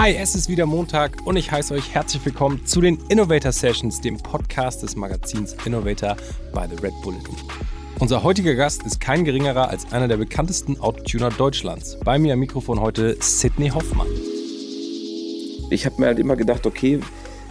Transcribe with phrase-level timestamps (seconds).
[0.00, 4.00] Hi, es ist wieder Montag und ich heiße euch herzlich willkommen zu den Innovator Sessions,
[4.00, 6.16] dem Podcast des Magazins Innovator
[6.54, 7.36] by The Red Bulletin.
[7.98, 11.98] Unser heutiger Gast ist kein geringerer als einer der bekanntesten Autotuner Deutschlands.
[12.02, 14.06] Bei mir am Mikrofon heute Sidney Hoffmann.
[15.68, 17.00] Ich habe mir halt immer gedacht, okay,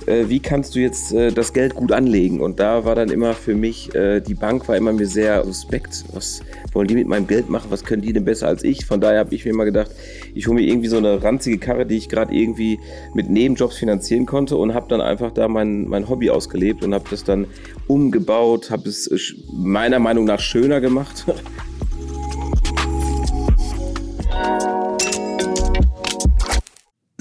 [0.08, 2.42] wie kannst du jetzt äh, das Geld gut anlegen?
[2.42, 6.06] Und da war dann immer für mich, äh, die Bank war immer mir sehr suspekt.
[6.14, 6.42] Was
[6.74, 7.68] wollen die mit meinem Geld machen?
[7.70, 8.86] Was können die denn besser als ich?
[8.86, 9.92] Von daher habe ich mir immer gedacht,
[10.34, 12.80] ich hole mir irgendwie so eine ranzige Karre, die ich gerade irgendwie
[13.14, 17.06] mit Nebenjobs finanzieren konnte und habe dann einfach da mein, mein Hobby ausgelebt und habe
[17.10, 17.48] das dann
[17.88, 21.26] umgebaut, habe es meiner Meinung nach schöner gemacht.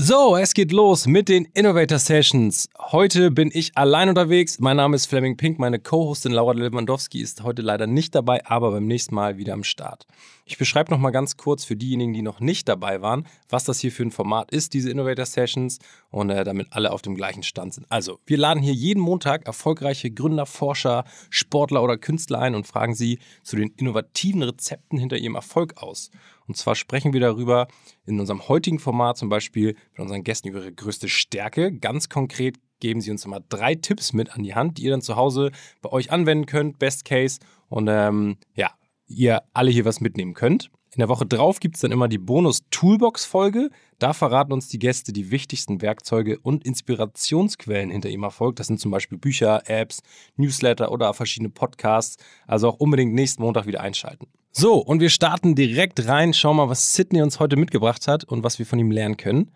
[0.09, 2.71] So, es geht los mit den Innovator Sessions.
[2.79, 4.59] Heute bin ich allein unterwegs.
[4.59, 5.59] Mein Name ist Fleming Pink.
[5.59, 9.65] Meine Co-Hostin Laura Lewandowski ist heute leider nicht dabei, aber beim nächsten Mal wieder am
[9.65, 10.07] Start.
[10.49, 13.81] Ich beschreibe noch mal ganz kurz für diejenigen, die noch nicht dabei waren, was das
[13.81, 17.43] hier für ein Format ist, diese Innovator Sessions, und äh, damit alle auf dem gleichen
[17.43, 17.87] Stand sind.
[17.91, 22.95] Also, wir laden hier jeden Montag erfolgreiche Gründer, Forscher, Sportler oder Künstler ein und fragen
[22.95, 26.11] sie zu den innovativen Rezepten hinter ihrem Erfolg aus.
[26.47, 27.69] Und zwar sprechen wir darüber
[28.07, 31.73] in unserem heutigen Format zum Beispiel mit unseren Gästen über ihre größte Stärke.
[31.73, 35.03] Ganz konkret geben sie uns immer drei Tipps mit an die Hand, die ihr dann
[35.03, 35.53] zu Hause
[35.83, 37.39] bei euch anwenden könnt, Best Case.
[37.69, 38.71] Und ähm, ja,
[39.09, 40.71] ihr alle hier was mitnehmen könnt.
[40.95, 43.71] In der Woche drauf gibt es dann immer die Bonus-Toolbox-Folge.
[43.99, 48.57] Da verraten uns die Gäste die wichtigsten Werkzeuge und Inspirationsquellen hinter ihrem Erfolg.
[48.57, 50.01] Das sind zum Beispiel Bücher, Apps,
[50.37, 52.17] Newsletter oder verschiedene Podcasts.
[52.47, 54.27] Also auch unbedingt nächsten Montag wieder einschalten.
[54.51, 56.33] So, und wir starten direkt rein.
[56.33, 59.51] Schauen mal, was Sydney uns heute mitgebracht hat und was wir von ihm lernen können.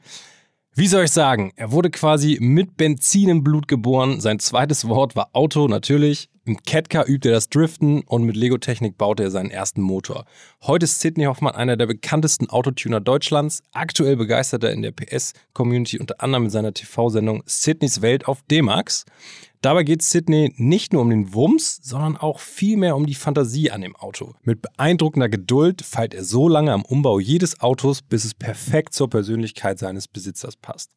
[0.74, 1.52] Wie soll ich sagen?
[1.56, 4.20] Er wurde quasi mit Benzin im Blut geboren.
[4.20, 6.28] Sein zweites Wort war Auto, natürlich.
[6.44, 10.24] Im Catcar übt er das Driften und mit Lego-Technik baute er seinen ersten Motor.
[10.62, 13.62] Heute ist Sidney Hoffmann einer der bekanntesten Autotuner Deutschlands.
[13.70, 19.04] Aktuell begeistert er in der PS-Community unter anderem mit seiner TV-Sendung Sidneys Welt auf D-Max.
[19.62, 23.80] Dabei geht Sydney nicht nur um den Wumms, sondern auch vielmehr um die Fantasie an
[23.80, 24.34] dem Auto.
[24.42, 29.08] Mit beeindruckender Geduld feilt er so lange am Umbau jedes Autos, bis es perfekt zur
[29.08, 30.90] Persönlichkeit seines Besitzers passt.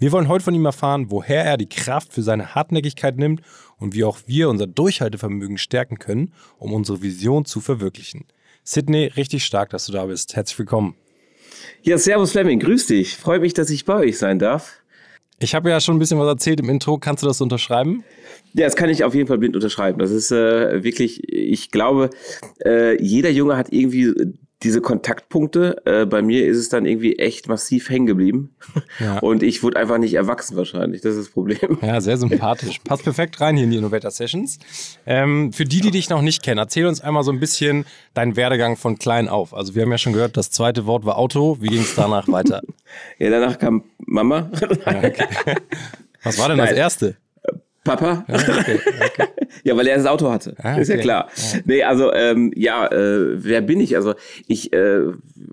[0.00, 3.40] Wir wollen heute von ihm erfahren, woher er die Kraft für seine Hartnäckigkeit nimmt
[3.78, 8.24] und wie auch wir unser Durchhaltevermögen stärken können, um unsere Vision zu verwirklichen.
[8.64, 10.36] Sydney, richtig stark, dass du da bist.
[10.36, 10.94] Herzlich willkommen.
[11.82, 13.16] Ja, Servus Fleming, grüß dich.
[13.16, 14.82] Freue mich, dass ich bei euch sein darf.
[15.40, 16.98] Ich habe ja schon ein bisschen was erzählt im Intro.
[16.98, 18.04] Kannst du das unterschreiben?
[18.54, 19.98] Ja, das kann ich auf jeden Fall blind unterschreiben.
[20.00, 22.10] Das ist äh, wirklich, ich glaube,
[22.64, 24.12] äh, jeder Junge hat irgendwie
[24.64, 28.54] diese Kontaktpunkte, äh, bei mir ist es dann irgendwie echt massiv hängen geblieben.
[29.00, 29.18] Ja.
[29.18, 31.02] Und ich wurde einfach nicht erwachsen wahrscheinlich.
[31.02, 31.78] Das ist das Problem.
[31.82, 32.80] Ja, sehr sympathisch.
[32.84, 34.58] Passt perfekt rein hier in die Innovator Sessions.
[35.06, 38.34] Ähm, für die, die dich noch nicht kennen, erzähl uns einmal so ein bisschen deinen
[38.34, 39.54] Werdegang von klein auf.
[39.54, 41.58] Also wir haben ja schon gehört, das zweite Wort war Auto.
[41.60, 42.62] Wie ging es danach weiter?
[43.18, 44.50] ja, danach kam Mama.
[44.86, 45.26] ja, okay.
[46.24, 46.68] Was war denn Nein.
[46.68, 47.16] das erste?
[47.88, 48.24] Papa.
[48.28, 49.28] Ja, okay, okay.
[49.64, 50.54] ja, weil er das Auto hatte.
[50.58, 50.82] Ah, okay.
[50.82, 51.28] Ist ja klar.
[51.34, 51.58] Ja.
[51.64, 53.96] Nee, also ähm, ja, äh, wer bin ich?
[53.96, 54.14] Also
[54.46, 55.00] ich äh,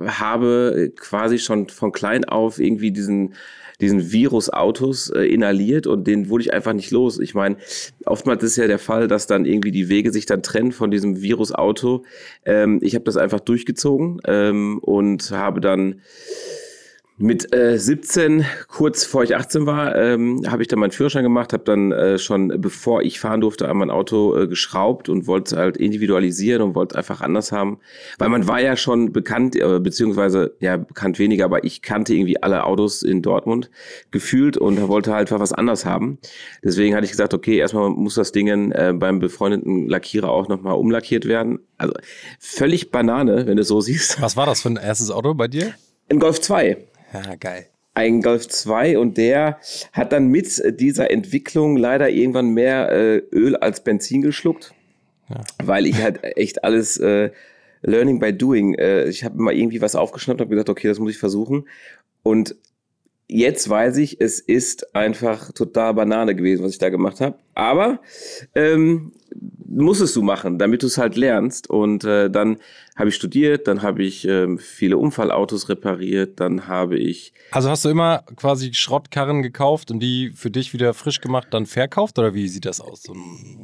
[0.05, 3.35] habe quasi schon von klein auf irgendwie diesen
[3.81, 7.19] diesen Virus Autos äh, inhaliert und den wurde ich einfach nicht los.
[7.19, 7.57] Ich meine,
[8.05, 11.21] oftmals ist ja der Fall, dass dann irgendwie die Wege sich dann trennen von diesem
[11.21, 12.03] Virus Auto.
[12.45, 16.01] Ähm, ich habe das einfach durchgezogen ähm, und habe dann
[17.17, 21.53] mit äh, 17, kurz vor ich 18 war, ähm, habe ich dann meinen Führerschein gemacht,
[21.53, 25.55] habe dann äh, schon, bevor ich fahren durfte, an mein Auto äh, geschraubt und wollte
[25.55, 27.79] halt individualisieren und wollte einfach anders haben.
[28.17, 32.43] Weil man war ja schon bekannt, äh, beziehungsweise ja bekannt weniger, aber ich kannte irgendwie
[32.43, 33.71] alle Autos in Dortmund
[34.11, 36.17] gefühlt und wollte halt einfach was anders haben.
[36.65, 40.75] Deswegen hatte ich gesagt, okay, erstmal muss das Ding äh, beim befreundeten Lackierer auch nochmal
[40.75, 41.59] umlackiert werden.
[41.77, 41.93] Also
[42.39, 44.21] völlig Banane, wenn du es so siehst.
[44.21, 45.73] Was war das für ein erstes Auto bei dir?
[46.09, 46.77] Ein Golf 2.
[47.13, 47.67] Ja, geil.
[47.93, 49.59] Ein Golf 2 und der
[49.93, 54.73] hat dann mit dieser Entwicklung leider irgendwann mehr äh, Öl als Benzin geschluckt,
[55.29, 55.41] ja.
[55.63, 57.31] weil ich halt echt alles äh,
[57.81, 58.73] Learning by Doing.
[58.73, 61.69] Äh, ich habe mal irgendwie was aufgeschnappt und gesagt, okay, das muss ich versuchen.
[62.21, 62.55] Und
[63.27, 67.37] jetzt weiß ich, es ist einfach total Banane gewesen, was ich da gemacht habe.
[67.55, 67.99] Aber
[68.53, 69.13] ähm,
[69.67, 71.69] musstest du machen, damit du es halt lernst.
[71.69, 72.57] Und äh, dann
[72.95, 77.33] habe ich studiert, dann habe ich ähm, viele Unfallautos repariert, dann habe ich.
[77.51, 81.65] Also hast du immer quasi Schrottkarren gekauft und die für dich wieder frisch gemacht, dann
[81.65, 83.03] verkauft oder wie sieht das aus?
[83.03, 83.13] So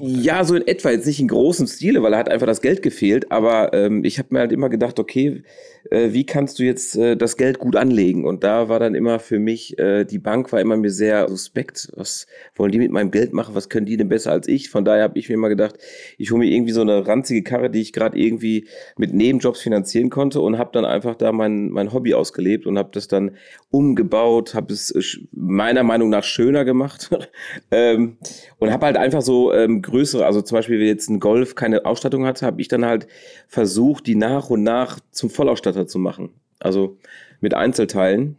[0.02, 2.82] ja, so in etwa, jetzt nicht in großem Stile, weil da hat einfach das Geld
[2.82, 5.44] gefehlt, aber ähm, ich habe mir halt immer gedacht, okay,
[5.90, 8.26] äh, wie kannst du jetzt äh, das Geld gut anlegen?
[8.26, 11.90] Und da war dann immer für mich, äh, die Bank war immer mir sehr suspekt.
[11.96, 13.56] Was wollen die mit meinem Geld machen?
[13.56, 14.70] Was können können die denn besser als ich?
[14.70, 15.76] Von daher habe ich mir immer gedacht,
[16.20, 20.12] ich hole mir irgendwie so eine ranzige Karre, die ich gerade irgendwie mit Nebenjobs finanzieren
[20.12, 23.32] konnte und habe dann einfach da mein, mein Hobby ausgelebt und habe das dann
[23.72, 25.02] umgebaut, habe es äh,
[25.32, 27.10] meiner Meinung nach schöner gemacht
[27.72, 28.18] ähm,
[28.60, 31.86] und habe halt einfach so ähm, größere, also zum Beispiel, wenn jetzt ein Golf keine
[31.86, 33.08] Ausstattung hatte, habe ich dann halt
[33.48, 36.30] versucht, die nach und nach zum Vollausstatter zu machen.
[36.60, 36.98] Also
[37.40, 38.38] mit Einzelteilen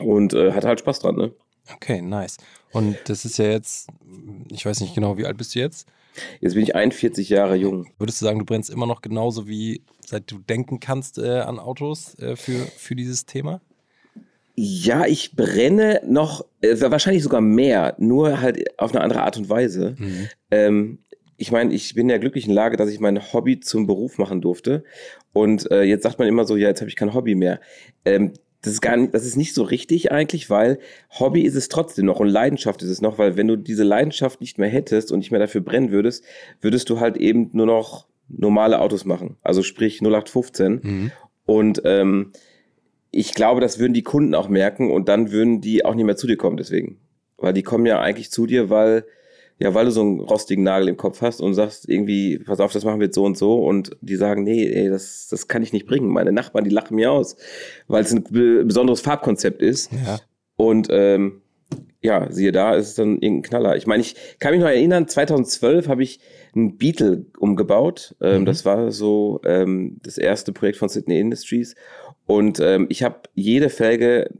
[0.00, 1.32] und äh, hatte halt Spaß dran, ne?
[1.72, 2.38] Okay, nice.
[2.72, 3.88] Und das ist ja jetzt,
[4.50, 5.88] ich weiß nicht genau, wie alt bist du jetzt?
[6.40, 7.86] Jetzt bin ich 41 Jahre jung.
[7.98, 11.58] Würdest du sagen, du brennst immer noch genauso wie seit du denken kannst äh, an
[11.58, 13.60] Autos äh, für, für dieses Thema?
[14.56, 19.48] Ja, ich brenne noch, äh, wahrscheinlich sogar mehr, nur halt auf eine andere Art und
[19.48, 19.94] Weise.
[19.98, 20.28] Mhm.
[20.50, 20.98] Ähm,
[21.36, 24.42] ich meine, ich bin in der glücklichen Lage, dass ich mein Hobby zum Beruf machen
[24.42, 24.84] durfte.
[25.32, 27.60] Und äh, jetzt sagt man immer so, ja, jetzt habe ich kein Hobby mehr.
[28.04, 30.78] Ähm, das ist gar nicht, das ist nicht so richtig eigentlich, weil
[31.18, 34.40] Hobby ist es trotzdem noch und Leidenschaft ist es noch, weil wenn du diese Leidenschaft
[34.40, 36.24] nicht mehr hättest und nicht mehr dafür brennen würdest,
[36.60, 39.36] würdest du halt eben nur noch normale Autos machen.
[39.42, 40.80] Also sprich 0815.
[40.82, 41.12] Mhm.
[41.46, 42.32] Und ähm,
[43.10, 46.16] ich glaube, das würden die Kunden auch merken und dann würden die auch nicht mehr
[46.16, 46.98] zu dir kommen deswegen.
[47.38, 49.04] Weil die kommen ja eigentlich zu dir, weil
[49.60, 52.72] ja, weil du so einen rostigen Nagel im Kopf hast und sagst irgendwie, pass auf,
[52.72, 55.62] das machen wir jetzt so und so und die sagen, nee, ey, das, das kann
[55.62, 56.08] ich nicht bringen.
[56.08, 57.36] Meine Nachbarn, die lachen mir aus,
[57.86, 59.92] weil es ein besonderes Farbkonzept ist.
[59.92, 60.18] Ja.
[60.56, 61.42] Und ähm,
[62.00, 63.76] ja, siehe da, ist es dann irgendein Knaller.
[63.76, 66.20] Ich meine, ich kann mich noch erinnern, 2012 habe ich
[66.54, 68.16] einen Beetle umgebaut.
[68.22, 68.44] Ähm, mhm.
[68.46, 71.74] Das war so ähm, das erste Projekt von Sydney Industries.
[72.24, 74.30] Und ähm, ich habe jede Felge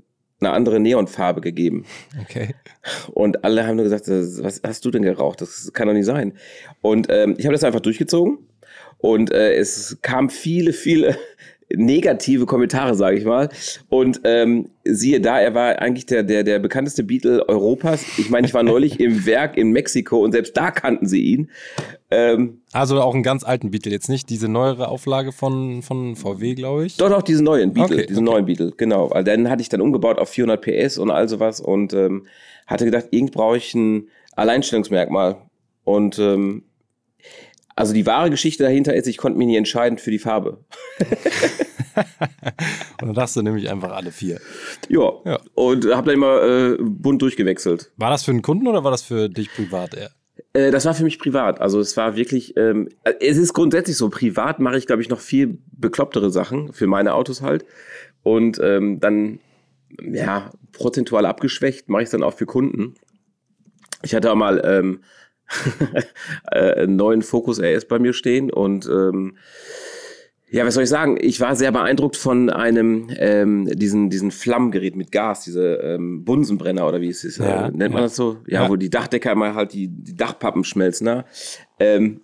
[0.41, 1.85] eine andere Neonfarbe gegeben.
[2.23, 2.55] Okay.
[3.13, 5.41] Und alle haben nur gesagt, was hast du denn geraucht?
[5.41, 6.33] Das kann doch nicht sein.
[6.81, 8.39] Und ähm, ich habe das einfach durchgezogen.
[8.99, 11.17] Und äh, es kam viele, viele
[11.75, 13.49] negative Kommentare, sage ich mal.
[13.89, 18.05] Und ähm, siehe da, er war eigentlich der, der, der bekannteste Beatle Europas.
[18.19, 21.51] Ich meine, ich war neulich im Werk in Mexiko und selbst da kannten sie ihn.
[22.11, 26.55] Ähm, also auch einen ganz alten Beatle, jetzt nicht diese neuere Auflage von, von VW,
[26.55, 26.97] glaube ich.
[26.97, 28.35] Doch, doch, diesen neuen Beatle, okay, diesen okay.
[28.35, 29.11] neuen Beatle, genau.
[29.11, 32.27] Weil dann hatte ich dann umgebaut auf 400 PS und all sowas und ähm,
[32.67, 35.37] hatte gedacht, irgend brauche ich ein Alleinstellungsmerkmal.
[35.85, 36.65] Und ähm,
[37.81, 40.59] also die wahre Geschichte dahinter ist, ich konnte mich nie entscheiden für die Farbe.
[43.01, 44.39] und dann hast du nämlich einfach alle vier.
[44.91, 45.13] Ja.
[45.25, 45.41] ja.
[45.55, 47.91] Und habe dann immer äh, bunt durchgewechselt.
[47.97, 50.11] War das für einen Kunden oder war das für dich privat eher?
[50.53, 51.63] Äh, das war für mich privat.
[51.63, 55.21] Also es war wirklich, ähm, es ist grundsätzlich so, privat mache ich, glaube ich, noch
[55.21, 57.65] viel beklopptere Sachen, für meine Autos halt.
[58.23, 59.41] Und ähm, dann,
[60.03, 62.95] ja, prozentual abgeschwächt mache ich es dann auch für Kunden.
[64.03, 65.05] Ich hatte auch mal ähm, äh,
[66.45, 69.37] einen neuen Focus RS bei mir stehen und ähm,
[70.53, 71.17] ja, was soll ich sagen?
[71.21, 76.89] Ich war sehr beeindruckt von einem ähm, diesen diesen Flammgerät mit Gas, diese ähm, Bunsenbrenner
[76.89, 78.39] oder wie es ist, ja, äh, nennt man das so?
[78.47, 81.05] Ja, ja, wo die Dachdecker mal halt die, die Dachpappen schmelzen.
[81.05, 81.25] Ne?
[81.79, 82.23] Ähm,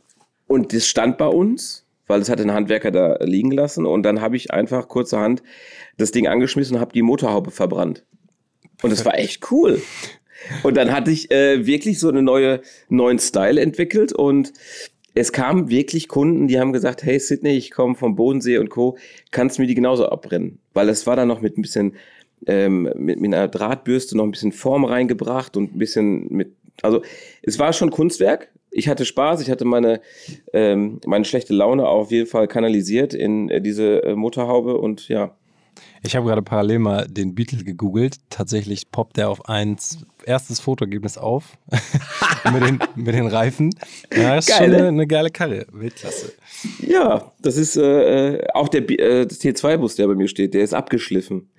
[0.49, 4.20] und das stand bei uns, weil es hat ein Handwerker da liegen lassen und dann
[4.20, 5.43] habe ich einfach kurzerhand
[5.96, 8.05] das Ding angeschmissen und habe die Motorhaube verbrannt.
[8.82, 9.81] Und es war echt cool.
[10.62, 14.52] Und dann hatte ich äh, wirklich so einen neue, neuen Style entwickelt und
[15.16, 18.98] es kamen wirklich Kunden, die haben gesagt, hey Sydney, ich komme vom Bodensee und Co.,
[19.30, 20.58] kannst du mir die genauso abbrennen?
[20.74, 21.94] Weil es war dann noch mit ein bisschen,
[22.46, 27.00] ähm, mit, mit einer Drahtbürste noch ein bisschen Form reingebracht und ein bisschen mit, also
[27.42, 28.50] es war schon Kunstwerk.
[28.70, 30.02] Ich hatte Spaß, ich hatte meine,
[30.52, 35.34] ähm, meine schlechte Laune auf jeden Fall kanalisiert in äh, diese äh, Motorhaube und ja,
[36.06, 38.18] ich habe gerade parallel mal den Beetle gegoogelt.
[38.30, 39.76] Tatsächlich poppt er auf ein
[40.25, 41.58] erstes Fotoergebnis auf
[42.52, 43.70] mit, den, mit den Reifen.
[44.14, 45.66] Ja, das ist Geil, schon eine, eine, geile Karre.
[45.72, 46.32] Weltklasse.
[46.80, 50.54] Ja, das ist äh, auch der äh, T2-Bus, der bei mir steht.
[50.54, 51.50] Der ist abgeschliffen.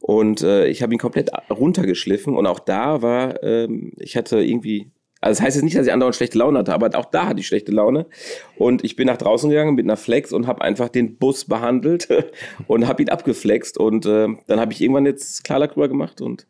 [0.00, 2.36] Und äh, ich habe ihn komplett runtergeschliffen.
[2.36, 5.92] Und auch da war, ähm, ich hatte irgendwie also das heißt jetzt nicht, dass ich
[5.92, 8.06] andauernd schlechte Laune hatte, aber auch da hatte ich schlechte Laune.
[8.56, 12.08] Und ich bin nach draußen gegangen mit einer Flex und habe einfach den Bus behandelt
[12.66, 13.78] und habe ihn abgeflext.
[13.78, 16.20] Und äh, dann habe ich irgendwann jetzt Klarlack drüber gemacht.
[16.20, 16.46] Und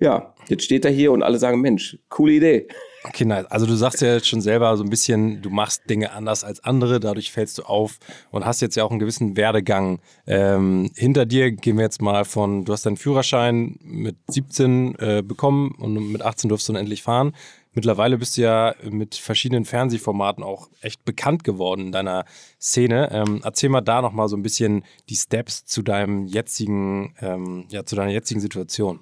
[0.00, 2.66] ja, jetzt steht er hier und alle sagen, Mensch, coole Idee.
[3.02, 3.46] Okay, nice.
[3.46, 6.62] Also du sagst ja jetzt schon selber so ein bisschen, du machst Dinge anders als
[6.62, 7.98] andere, dadurch fällst du auf
[8.30, 10.00] und hast jetzt ja auch einen gewissen Werdegang.
[10.26, 15.22] Ähm, hinter dir gehen wir jetzt mal von, du hast deinen Führerschein mit 17 äh,
[15.24, 17.32] bekommen und mit 18 durfst du dann endlich fahren.
[17.72, 22.24] Mittlerweile bist du ja mit verschiedenen Fernsehformaten auch echt bekannt geworden in deiner
[22.60, 23.10] Szene.
[23.12, 27.84] Ähm, erzähl mal da nochmal so ein bisschen die Steps zu deinem jetzigen, ähm, ja,
[27.84, 29.00] zu deiner jetzigen Situation.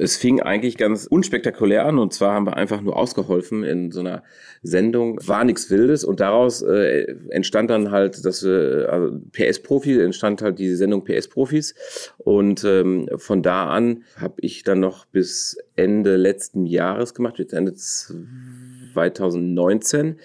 [0.00, 4.00] Es fing eigentlich ganz unspektakulär an und zwar haben wir einfach nur ausgeholfen in so
[4.00, 4.22] einer
[4.62, 5.18] Sendung.
[5.26, 10.58] War nichts Wildes und daraus äh, entstand dann halt das äh, also PS-Profi, entstand halt
[10.58, 11.74] die Sendung PS-Profis
[12.18, 17.52] und ähm, von da an habe ich dann noch bis Ende letzten Jahres gemacht, jetzt
[17.52, 20.16] Ende 2019.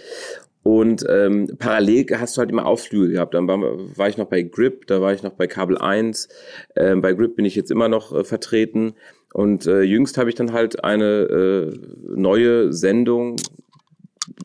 [0.65, 3.36] Und ähm, parallel hast du halt immer Ausflüge gehabt.
[3.36, 6.27] Dann war, war, ich noch bei Grip, da war ich noch bei Kabel 1.
[6.75, 8.95] Ähm, bei Grip bin ich jetzt immer noch äh, vertreten.
[9.31, 13.36] Und äh, jüngst habe ich dann halt eine äh, neue Sendung,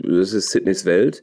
[0.02, 1.22] das ist Sydneys Welt,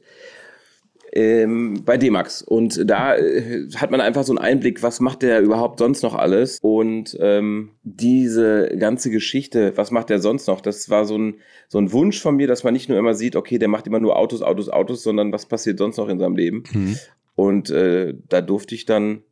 [1.12, 2.42] ähm, bei D-Max.
[2.42, 6.14] Und da äh, hat man einfach so einen Einblick, was macht der überhaupt sonst noch
[6.14, 6.58] alles?
[6.60, 10.60] Und ähm, diese ganze Geschichte, was macht der sonst noch?
[10.60, 11.36] Das war so ein,
[11.68, 14.00] so ein Wunsch von mir, dass man nicht nur immer sieht, okay, der macht immer
[14.00, 16.64] nur Autos, Autos, Autos, sondern was passiert sonst noch in seinem Leben?
[16.72, 16.96] Mhm.
[17.34, 19.22] Und äh, da durfte ich dann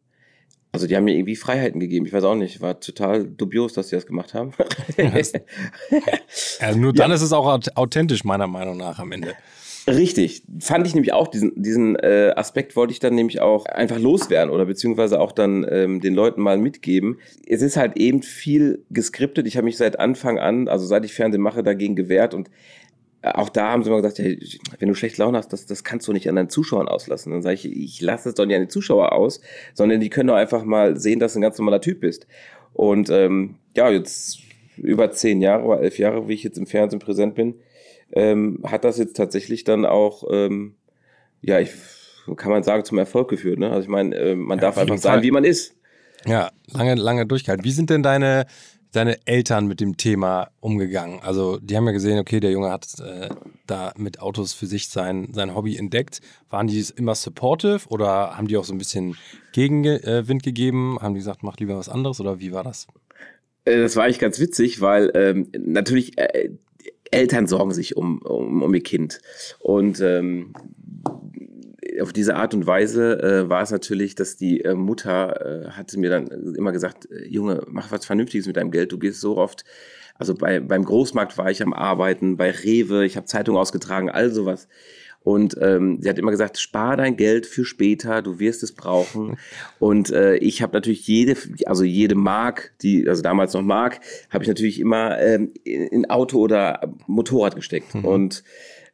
[0.76, 2.04] also die haben mir irgendwie Freiheiten gegeben.
[2.04, 2.61] Ich weiß auch nicht.
[2.61, 4.52] War total dubios, dass sie das gemacht haben.
[6.61, 7.14] ja, nur dann ja.
[7.14, 9.35] ist es auch authentisch, meiner Meinung nach, am Ende.
[9.88, 14.00] Richtig, fand ich nämlich auch diesen, diesen äh, Aspekt wollte ich dann nämlich auch einfach
[14.00, 17.19] loswerden oder beziehungsweise auch dann ähm, den Leuten mal mitgeben.
[17.47, 19.47] Es ist halt eben viel geskriptet.
[19.47, 22.50] Ich habe mich seit Anfang an, also seit ich Fernsehen mache, dagegen gewehrt und
[23.23, 24.40] äh, auch da haben sie immer gesagt, hey,
[24.81, 27.31] wenn du schlecht Laune hast, das, das kannst du nicht an deinen Zuschauern auslassen.
[27.31, 29.40] Dann sage ich, ich lasse es doch nicht an die Zuschauer aus,
[29.73, 32.26] sondern die können doch einfach mal sehen, dass du ein ganz normaler Typ bist.
[32.73, 34.40] Und ähm, ja, jetzt
[34.78, 37.55] über zehn Jahre oder elf Jahre, wie ich jetzt im Fernsehen präsent bin,
[38.13, 40.77] ähm, hat das jetzt tatsächlich dann auch, ähm,
[41.41, 41.71] ja, ich
[42.37, 43.59] kann man sagen, zum Erfolg geführt.
[43.59, 43.71] Ne?
[43.71, 45.77] Also ich meine, äh, man ja, darf einfach sein, wie man ist.
[46.25, 47.65] Ja, lange, lange durchgehalten.
[47.65, 48.47] Wie sind denn deine,
[48.93, 51.21] deine Eltern mit dem Thema umgegangen?
[51.23, 53.29] Also die haben ja gesehen, okay, der Junge hat äh,
[53.67, 56.21] da mit Autos für sich sein, sein Hobby entdeckt.
[56.51, 59.17] Waren die immer supportive oder haben die auch so ein bisschen
[59.53, 60.99] Gegenwind gegeben?
[61.01, 62.89] Haben die gesagt, mach lieber was anderes oder wie war das?
[63.67, 66.51] Äh, das war eigentlich ganz witzig, weil ähm, natürlich äh,
[67.13, 69.21] Eltern sorgen sich um, um, um ihr Kind.
[69.59, 70.53] Und ähm,
[72.01, 75.99] auf diese Art und Weise äh, war es natürlich, dass die äh, Mutter äh, hatte
[75.99, 78.93] mir dann immer gesagt, äh, Junge, mach was Vernünftiges mit deinem Geld.
[78.93, 79.65] Du gehst so oft,
[80.15, 84.31] also bei, beim Großmarkt war ich am Arbeiten, bei Rewe, ich habe Zeitung ausgetragen, all
[84.31, 84.69] sowas.
[85.26, 89.38] Und ähm, sie hat immer gesagt, spar dein Geld für später, du wirst es brauchen.
[89.80, 93.99] Und äh, ich habe natürlich jede, also jede Mark, die, also damals noch Mark,
[94.30, 97.92] habe ich natürlich immer ähm, in Auto oder Motorrad gesteckt.
[97.97, 98.04] Mhm.
[98.04, 98.45] Und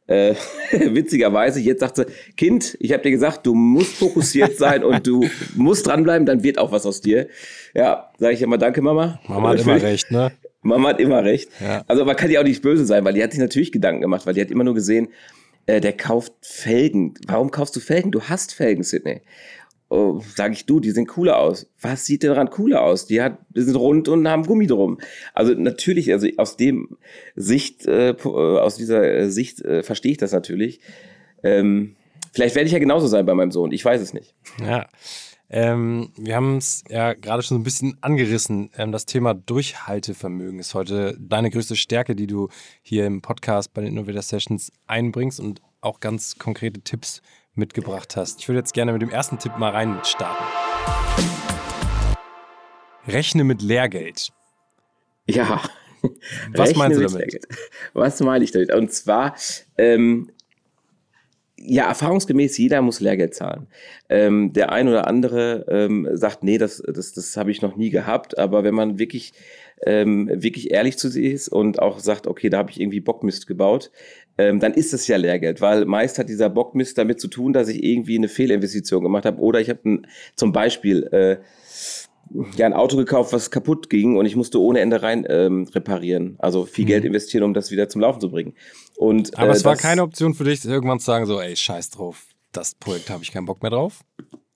[0.07, 0.35] äh,
[0.73, 2.07] witzigerweise, jetzt sagt sie,
[2.39, 6.57] Kind, ich habe dir gesagt, du musst fokussiert sein und du musst dranbleiben, dann wird
[6.57, 7.29] auch was aus dir.
[7.75, 9.21] Ja, sage ich immer, danke Mama.
[9.29, 10.33] Mama hat immer recht, ne?
[10.63, 11.51] Mama hat immer recht.
[11.61, 11.85] Ja.
[11.89, 14.25] Also man kann ja auch nicht böse sein, weil die hat sich natürlich Gedanken gemacht,
[14.25, 15.09] weil die hat immer nur gesehen,
[15.67, 17.15] äh, der kauft Felgen.
[17.27, 18.13] Warum kaufst du Felgen?
[18.13, 19.23] Du hast Felgen, Sydney.
[19.89, 21.67] Oh, sag ich du, die sehen cooler aus.
[21.81, 23.07] Was sieht denn daran cooler aus?
[23.07, 24.99] Die, hat, die sind rund und haben Gummi drum.
[25.35, 26.97] Also natürlich, also aus dem
[27.37, 30.81] Sicht, äh, äh aus dieser äh, Sicht äh, verstehe ich das natürlich.
[31.43, 31.97] Ähm,
[32.33, 33.71] vielleicht werde ich ja genauso sein bei meinem Sohn.
[33.71, 34.35] Ich weiß es nicht.
[34.65, 34.89] Ja.
[35.55, 38.71] Ähm, wir haben es ja gerade schon so ein bisschen angerissen.
[38.75, 42.49] Ähm, das Thema Durchhaltevermögen ist heute deine größte Stärke, die du
[42.81, 47.21] hier im Podcast bei den Innovator Sessions einbringst und auch ganz konkrete Tipps
[47.55, 48.41] mitgebracht hast.
[48.41, 50.43] Ich würde jetzt gerne mit dem ersten Tipp mal rein starten.
[53.07, 54.31] Rechne mit Lehrgeld.
[55.27, 55.61] Ja.
[56.55, 57.47] Was meinst du damit?
[57.93, 58.73] Was meine ich damit?
[58.73, 59.37] Und zwar,
[59.77, 60.31] ähm,
[61.65, 63.67] ja, erfahrungsgemäß, jeder muss Lehrgeld zahlen.
[64.09, 67.91] Ähm, der ein oder andere ähm, sagt, nee, das, das, das habe ich noch nie
[67.91, 68.37] gehabt.
[68.39, 69.33] Aber wenn man wirklich,
[69.87, 73.47] ähm, wirklich ehrlich zu sich ist und auch sagt, okay, da habe ich irgendwie Bockmist
[73.47, 73.91] gebaut,
[74.39, 77.69] ähm, dann ist es ja Lehrgeld, weil meist hat dieser Bockmist damit zu tun, dass
[77.69, 80.03] ich irgendwie eine Fehlinvestition gemacht habe oder ich habe
[80.35, 81.37] zum Beispiel äh,
[82.57, 86.37] ja ein Auto gekauft, was kaputt ging und ich musste ohne Ende rein ähm, reparieren.
[86.39, 86.89] Also viel mhm.
[86.89, 88.55] Geld investieren, um das wieder zum Laufen zu bringen.
[88.97, 91.91] Und, Aber äh, es war keine Option für dich, irgendwann zu sagen, so, ey, scheiß
[91.91, 94.01] drauf, das Projekt habe ich keinen Bock mehr drauf?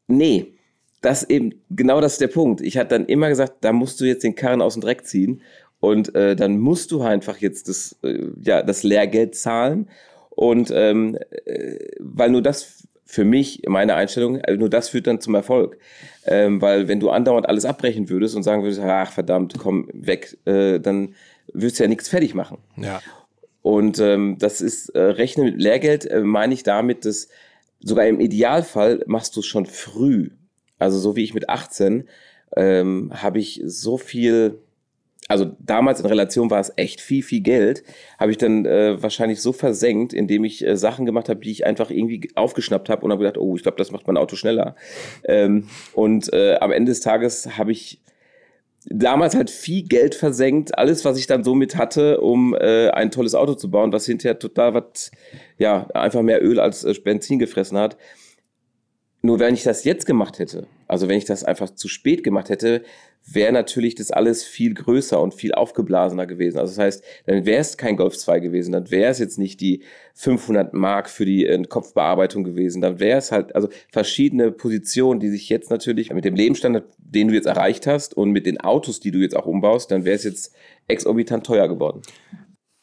[0.07, 0.55] Nee,
[1.01, 2.61] das eben, genau das ist der Punkt.
[2.61, 5.43] Ich hatte dann immer gesagt, da musst du jetzt den Karren aus dem Dreck ziehen
[5.81, 9.89] und äh, dann musst du einfach jetzt das, äh, ja, das Lehrgeld zahlen.
[10.31, 15.21] Und ähm, äh, weil nur das für mich, meine Einstellung, äh, nur das führt dann
[15.21, 15.79] zum Erfolg.
[16.27, 20.37] Ähm, weil wenn du andauernd alles abbrechen würdest und sagen würdest, ach verdammt, komm weg,
[20.45, 21.15] äh, dann
[21.53, 22.59] würdest du ja nichts fertig machen.
[22.77, 23.01] Ja.
[23.63, 27.29] Und ähm, das ist, äh, Rechnen mit Lehrgeld, äh, meine ich damit, dass
[27.81, 30.31] sogar im Idealfall machst du es schon früh.
[30.79, 32.09] Also so wie ich mit 18
[32.57, 34.59] ähm, habe ich so viel
[35.29, 37.83] also damals in Relation war es echt viel, viel Geld,
[38.19, 41.67] habe ich dann äh, wahrscheinlich so versenkt, indem ich äh, Sachen gemacht habe, die ich
[41.67, 44.77] einfach irgendwie aufgeschnappt habe und habe gedacht, oh, ich glaube, das macht mein Auto schneller.
[45.25, 48.01] Ähm, und äh, am Ende des Tages habe ich
[48.89, 53.11] damals halt viel Geld versenkt, alles, was ich dann so mit hatte, um äh, ein
[53.11, 55.11] tolles Auto zu bauen, was hinterher total was,
[55.59, 57.97] ja, einfach mehr Öl als äh, Benzin gefressen hat
[59.27, 62.49] Nur wenn ich das jetzt gemacht hätte, also wenn ich das einfach zu spät gemacht
[62.49, 62.85] hätte,
[63.25, 66.59] wäre natürlich das alles viel größer und viel aufgeblasener gewesen.
[66.59, 69.61] Also das heißt, dann wäre es kein Golf 2 gewesen, dann wäre es jetzt nicht
[69.61, 69.83] die
[70.15, 75.31] 500 Mark für die äh, Kopfbearbeitung gewesen, dann wäre es halt, also verschiedene Positionen, die
[75.31, 79.01] sich jetzt natürlich mit dem Lebensstandard, den du jetzt erreicht hast und mit den Autos,
[79.01, 80.55] die du jetzt auch umbaust, dann wäre es jetzt
[80.87, 82.03] exorbitant teuer geworden.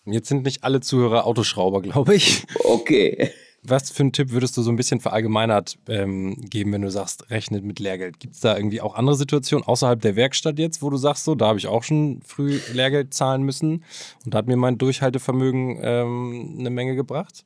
[0.06, 2.44] Jetzt sind nicht alle Zuhörer Autoschrauber, glaube ich.
[2.66, 3.32] Okay.
[3.66, 7.30] Was für einen Tipp würdest du so ein bisschen verallgemeinert ähm, geben, wenn du sagst,
[7.32, 8.20] rechnet mit Lehrgeld?
[8.20, 11.34] Gibt es da irgendwie auch andere Situationen außerhalb der Werkstatt jetzt, wo du sagst, so,
[11.36, 13.84] da habe ich auch schon früh Lehrgeld zahlen müssen
[14.26, 17.46] und da hat mir mein Durchhaltevermögen ähm, eine Menge gebracht?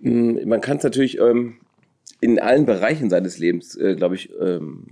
[0.00, 1.56] Hm, man kann es natürlich ähm,
[2.20, 4.86] in allen Bereichen seines Lebens, äh, glaube ich, ähm,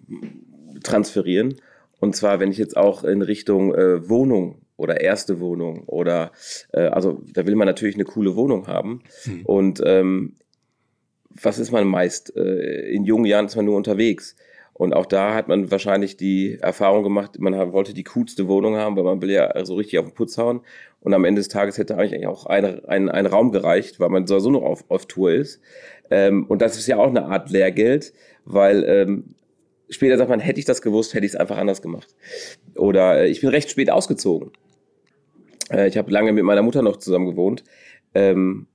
[0.83, 1.57] transferieren.
[1.99, 6.33] Und zwar, wenn ich jetzt auch in Richtung äh, Wohnung oder erste Wohnung oder
[6.73, 9.03] äh, also da will man natürlich eine coole Wohnung haben.
[9.25, 9.47] Mhm.
[9.47, 10.37] Und ähm,
[11.31, 12.35] was ist man meist?
[12.37, 14.37] Äh, in jungen Jahren ist man nur unterwegs.
[14.79, 18.95] Und auch da hat man wahrscheinlich die Erfahrung gemacht, man wollte die coolste Wohnung haben,
[18.95, 20.61] weil man will ja so richtig auf den Putz hauen.
[21.01, 24.27] Und am Ende des Tages hätte eigentlich auch ein, ein, ein Raum gereicht, weil man
[24.27, 25.63] so noch auf, auf Tour ist.
[26.11, 28.13] Ähm, und das ist ja auch eine Art Lehrgeld,
[28.45, 29.35] weil ähm,
[29.89, 32.15] später sagt man, hätte ich das gewusst, hätte ich es einfach anders gemacht.
[32.75, 34.51] Oder äh, ich bin recht spät ausgezogen.
[35.71, 37.65] Äh, ich habe lange mit meiner Mutter noch zusammen gewohnt,
[38.15, 38.67] ähm,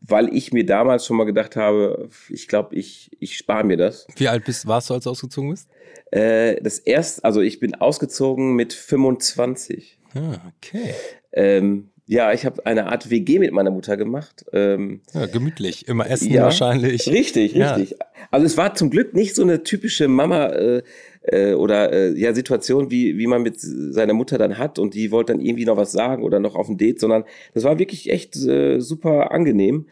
[0.00, 4.06] weil ich mir damals schon mal gedacht habe, ich glaube, ich, ich spare mir das.
[4.16, 5.68] Wie alt bist, warst du, als du ausgezogen bist?
[6.10, 9.98] Äh, das erste, also ich bin ausgezogen mit 25.
[10.14, 10.94] Ah, okay.
[11.32, 14.44] Ähm, ja, ich habe eine Art WG mit meiner Mutter gemacht.
[14.52, 17.06] Ähm, ja, gemütlich, immer essen ja, wahrscheinlich.
[17.06, 17.90] Richtig, richtig.
[17.90, 17.96] Ja.
[18.32, 20.82] Also es war zum Glück nicht so eine typische Mama äh,
[21.22, 25.10] äh, oder äh, ja Situation, wie wie man mit seiner Mutter dann hat und die
[25.10, 27.24] wollte dann irgendwie noch was sagen oder noch auf ein Date, sondern
[27.54, 29.86] das war wirklich echt äh, super angenehm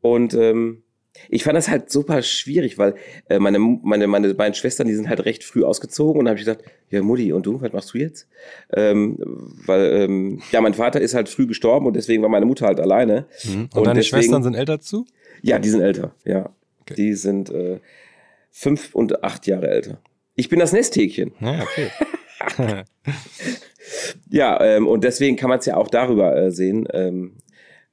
[0.00, 0.82] und ähm,
[1.28, 2.94] ich fand das halt super schwierig, weil
[3.28, 6.38] äh, meine, meine, meine beiden Schwestern, die sind halt recht früh ausgezogen und da habe
[6.38, 8.28] ich gesagt, ja Mutti, und du, was machst du jetzt?
[8.72, 9.18] Ähm,
[9.66, 12.80] weil, ähm, ja, mein Vater ist halt früh gestorben und deswegen war meine Mutter halt
[12.80, 13.26] alleine.
[13.44, 13.52] Mhm.
[13.52, 15.06] Und, und, deine deswegen, Schwestern sind älter zu?
[15.42, 16.50] Ja, die sind älter, ja.
[16.80, 16.94] Okay.
[16.94, 17.78] Die sind äh,
[18.50, 20.00] fünf und acht Jahre älter.
[20.34, 21.32] Ich bin das Nesthäkchen.
[21.40, 21.90] Ja, okay.
[24.30, 26.88] ja, ähm, und deswegen kann man es ja auch darüber äh, sehen.
[26.92, 27.32] Ähm,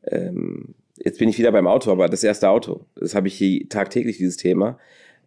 [0.04, 3.68] ähm, jetzt bin ich wieder beim Auto, aber das erste Auto, das habe ich hier
[3.70, 4.78] tagtäglich, dieses Thema,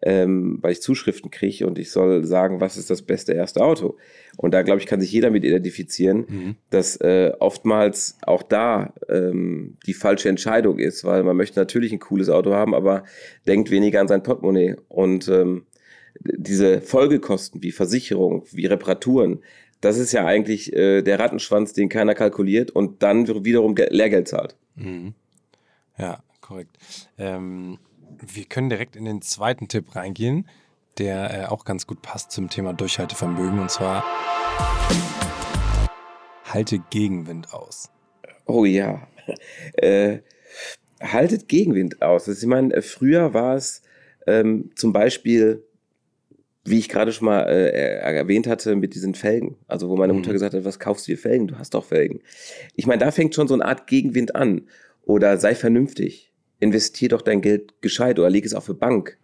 [0.01, 3.96] ähm, weil ich Zuschriften kriege und ich soll sagen, was ist das beste erste Auto.
[4.37, 6.57] Und da, glaube ich, kann sich jeder mit identifizieren, mhm.
[6.70, 12.01] dass äh, oftmals auch da ähm, die falsche Entscheidung ist, weil man möchte natürlich ein
[12.01, 13.05] cooles Auto haben, aber
[13.46, 14.77] denkt weniger an sein Portemonnaie.
[14.88, 15.66] Und ähm,
[16.25, 19.43] diese Folgekosten wie Versicherung, wie Reparaturen,
[19.81, 24.57] das ist ja eigentlich äh, der Rattenschwanz, den keiner kalkuliert und dann wiederum Lehrgeld zahlt.
[24.77, 25.15] Mhm.
[25.99, 26.79] Ja, korrekt.
[27.19, 27.79] Ähm,
[28.21, 30.49] wir können direkt in den zweiten Tipp reingehen,
[30.99, 34.05] der äh, auch ganz gut passt zum Thema Durchhaltevermögen und zwar
[36.45, 37.91] halte Gegenwind aus.
[38.47, 39.07] Oh ja.
[39.75, 40.19] Äh,
[41.01, 42.29] haltet Gegenwind aus.
[42.29, 43.83] Also ich meine, früher war es
[44.27, 45.65] ähm, zum Beispiel
[46.64, 49.57] wie ich gerade schon mal äh, erwähnt hatte, mit diesen Felgen.
[49.66, 50.35] Also wo meine Mutter mhm.
[50.35, 51.48] gesagt hat, was kaufst du dir Felgen?
[51.48, 52.20] Du hast doch Felgen.
[52.77, 54.62] Ich meine, da fängt schon so eine Art Gegenwind an.
[55.05, 56.33] Oder sei vernünftig.
[56.61, 59.18] Investier doch dein Geld gescheit oder leg es auf eine Bank.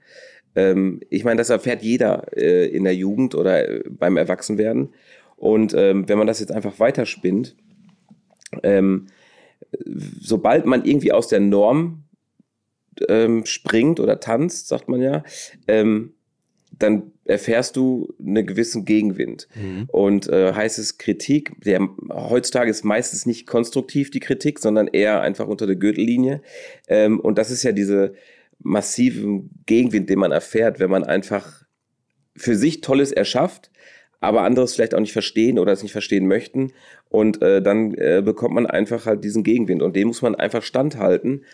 [0.57, 4.92] Ähm, ich meine, das erfährt jeder äh, in der Jugend oder äh, beim Erwachsenwerden.
[5.37, 7.55] Und ähm, wenn man das jetzt einfach weiterspinnt,
[8.64, 9.07] ähm,
[10.20, 12.03] sobald man irgendwie aus der Norm
[13.09, 15.22] ähm, springt oder tanzt, sagt man ja,
[15.68, 16.14] ähm,
[16.79, 19.49] dann erfährst du einen gewissen Gegenwind.
[19.55, 19.88] Mhm.
[19.88, 25.21] Und äh, heißt es Kritik, der heutzutage ist meistens nicht konstruktiv die Kritik, sondern eher
[25.21, 26.41] einfach unter der Gürtellinie.
[26.87, 28.14] Ähm, und das ist ja diese
[28.61, 31.64] massiven Gegenwind, den man erfährt, wenn man einfach
[32.37, 33.71] für sich Tolles erschafft,
[34.21, 36.73] aber anderes vielleicht auch nicht verstehen oder es nicht verstehen möchten.
[37.09, 39.83] Und äh, dann äh, bekommt man einfach halt diesen Gegenwind.
[39.83, 41.45] Und den muss man einfach standhalten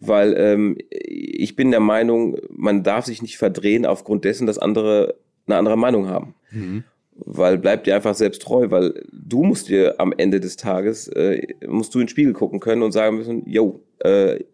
[0.00, 5.16] weil ähm, ich bin der Meinung, man darf sich nicht verdrehen aufgrund dessen, dass andere
[5.46, 6.34] eine andere Meinung haben.
[6.50, 6.84] Mhm.
[7.14, 11.54] Weil bleib dir einfach selbst treu, weil du musst dir am Ende des Tages, äh,
[11.66, 14.44] musst du in den Spiegel gucken können und sagen müssen, yo, äh,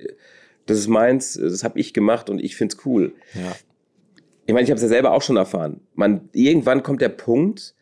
[0.65, 3.13] das ist meins, das habe ich gemacht und ich find's cool.
[3.35, 3.55] Ja.
[4.47, 5.81] Ich meine, ich habe es ja selber auch schon erfahren.
[5.95, 7.75] Man, irgendwann kommt der Punkt,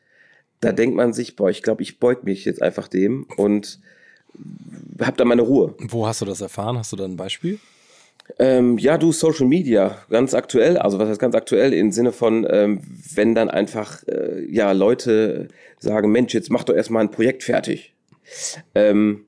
[0.61, 3.81] da denkt man sich, boah, ich glaube, ich beug mich jetzt einfach dem und
[5.01, 5.75] habe da meine Ruhe.
[5.79, 6.79] Wo hast du das erfahren?
[6.79, 7.59] Hast du da ein Beispiel?
[8.38, 12.47] Ähm, ja, du, Social Media, ganz aktuell, also was heißt ganz aktuell, im Sinne von,
[12.49, 12.81] ähm,
[13.14, 17.95] wenn dann einfach, äh, ja, Leute sagen, Mensch, jetzt mach doch erstmal ein Projekt fertig.
[18.75, 19.27] Ähm,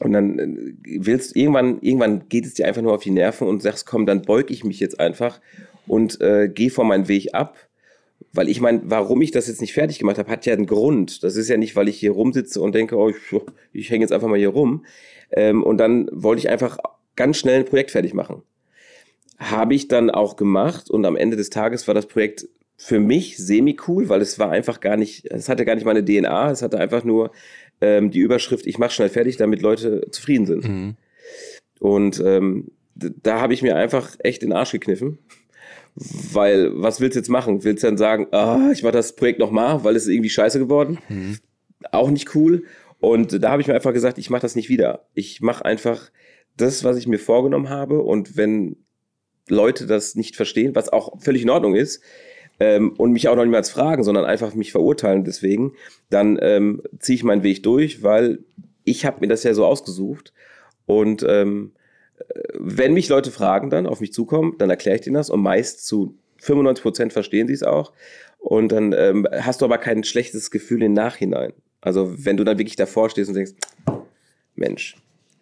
[0.00, 3.62] und dann äh, willst irgendwann, irgendwann geht es dir einfach nur auf die Nerven und
[3.62, 5.40] sagst, komm, dann beug ich mich jetzt einfach
[5.86, 7.56] und äh, gehe von meinem Weg ab.
[8.34, 11.22] Weil ich meine, warum ich das jetzt nicht fertig gemacht habe, hat ja einen Grund.
[11.22, 13.16] Das ist ja nicht, weil ich hier rumsitze und denke, oh, ich,
[13.72, 14.84] ich hänge jetzt einfach mal hier rum.
[15.30, 16.78] Ähm, und dann wollte ich einfach
[17.14, 18.42] ganz schnell ein Projekt fertig machen.
[19.38, 23.36] Habe ich dann auch gemacht und am Ende des Tages war das Projekt für mich
[23.36, 26.78] semi-cool, weil es war einfach gar nicht, es hatte gar nicht meine DNA, es hatte
[26.78, 27.30] einfach nur
[27.80, 30.68] ähm, die Überschrift, ich mache schnell fertig, damit Leute zufrieden sind.
[30.68, 30.96] Mhm.
[31.78, 35.18] Und ähm, da habe ich mir einfach echt den Arsch gekniffen.
[35.96, 37.62] Weil, was willst du jetzt machen?
[37.62, 40.58] Willst du dann sagen, ah, ich mache das Projekt nochmal, weil es ist irgendwie scheiße
[40.58, 40.98] geworden?
[41.08, 41.38] Mhm.
[41.92, 42.64] Auch nicht cool.
[42.98, 45.06] Und da habe ich mir einfach gesagt, ich mache das nicht wieder.
[45.14, 46.10] Ich mache einfach
[46.56, 48.00] das, was ich mir vorgenommen habe.
[48.00, 48.76] Und wenn
[49.48, 52.02] Leute das nicht verstehen, was auch völlig in Ordnung ist,
[52.60, 55.72] ähm, und mich auch noch niemals fragen, sondern einfach mich verurteilen deswegen,
[56.10, 58.40] dann ähm, ziehe ich meinen Weg durch, weil
[58.84, 60.32] ich habe mir das ja so ausgesucht.
[60.86, 61.72] Und ähm,
[62.54, 65.86] wenn mich Leute fragen dann, auf mich zukommen, dann erkläre ich denen das und meist
[65.86, 67.92] zu 95 Prozent verstehen sie es auch.
[68.38, 71.52] Und dann ähm, hast du aber kein schlechtes Gefühl im Nachhinein.
[71.80, 73.52] Also wenn du dann wirklich davor stehst und denkst,
[74.54, 74.96] Mensch,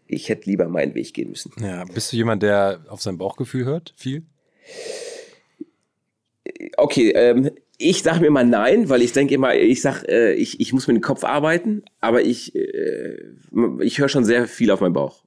[0.06, 1.52] ich hätte lieber meinen Weg gehen müssen.
[1.61, 3.94] Ja, bist du jemand, der auf sein Bauchgefühl hört?
[3.96, 4.22] Viel?
[6.76, 10.61] Okay, ähm, ich sage mir mal nein, weil ich denke immer, ich sag, äh, ich,
[10.61, 13.16] ich muss mit dem Kopf arbeiten, aber ich, äh,
[13.80, 15.24] ich höre schon sehr viel auf meinen Bauch.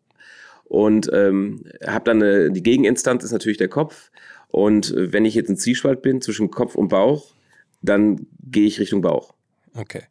[0.66, 4.12] Und ähm, habe dann eine, die Gegeninstanz ist natürlich der Kopf.
[4.50, 7.34] Und wenn ich jetzt ein Zwiespalt bin zwischen Kopf und Bauch,
[7.82, 9.34] dann gehe ich Richtung Bauch.
[9.76, 10.04] Okay.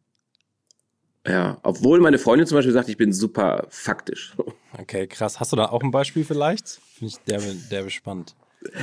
[1.26, 4.34] Ja, obwohl meine Freundin zum Beispiel sagt, ich bin super faktisch.
[4.76, 5.38] Okay, krass.
[5.38, 6.80] Hast du da auch ein Beispiel vielleicht?
[6.98, 7.40] Finde ich der,
[7.70, 8.34] der spannend.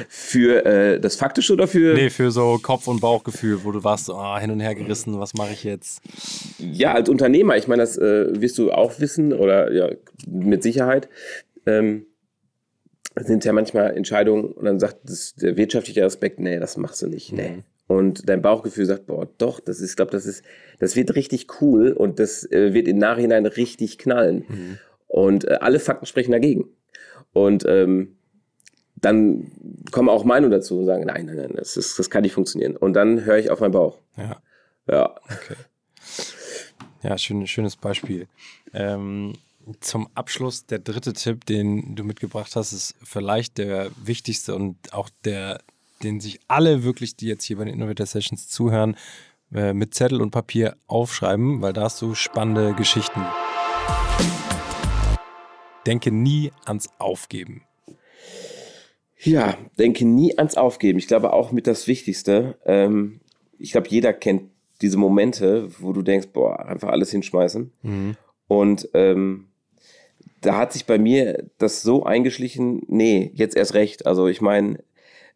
[0.08, 1.94] Für äh, das Faktische oder für.
[1.94, 5.34] Nee, für so Kopf- und Bauchgefühl, wo du warst, oh, hin und her gerissen, was
[5.34, 6.02] mache ich jetzt?
[6.60, 9.90] Ja, als Unternehmer, ich meine, das äh, wirst du auch wissen oder ja,
[10.30, 11.10] mit Sicherheit.
[11.66, 12.06] Ähm,
[13.16, 17.08] sind ja manchmal Entscheidungen und dann sagt das, der wirtschaftliche Aspekt, nee, das machst du
[17.08, 17.50] nicht, nee.
[17.50, 17.64] Mhm.
[17.88, 20.46] Und dein Bauchgefühl sagt, boah, doch, das ist, glaube, das ist,
[20.80, 24.46] das wird richtig cool und das äh, wird im Nachhinein richtig knallen.
[24.48, 24.78] Mhm.
[25.08, 26.70] Und äh, alle Fakten sprechen dagegen.
[27.34, 28.16] Und ähm,
[28.96, 29.52] dann
[29.92, 32.78] kommen auch Meinungen dazu und sagen, nein, nein, nein, das, ist, das kann nicht funktionieren.
[32.78, 34.00] Und dann höre ich auf meinen Bauch.
[34.16, 34.42] Ja.
[34.90, 35.16] Ja.
[35.26, 35.56] Okay.
[37.04, 38.28] Ja, schön, schönes Beispiel.
[38.74, 39.34] Ähm,
[39.80, 45.10] zum Abschluss der dritte Tipp, den du mitgebracht hast, ist vielleicht der wichtigste und auch
[45.24, 45.62] der,
[46.04, 48.96] den sich alle wirklich, die jetzt hier bei den Innovator Sessions zuhören,
[49.54, 53.22] äh, mit Zettel und Papier aufschreiben, weil da hast du spannende Geschichten.
[55.86, 57.64] Denke nie ans Aufgeben.
[59.24, 61.00] Ja, denke nie ans Aufgeben.
[61.00, 62.58] Ich glaube auch mit das Wichtigste.
[62.66, 63.20] Ähm,
[63.58, 64.50] ich glaube, jeder kennt
[64.82, 67.72] diese Momente, wo du denkst, boah, einfach alles hinschmeißen.
[67.84, 68.18] Mhm.
[68.48, 69.51] Und ähm,
[70.42, 74.06] da hat sich bei mir das so eingeschlichen, nee, jetzt erst recht.
[74.08, 74.80] Also ich meine,